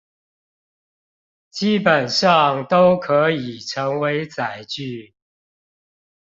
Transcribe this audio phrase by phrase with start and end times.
[1.51, 5.13] 基本上都可以成為載具